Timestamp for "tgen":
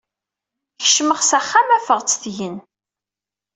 2.23-2.55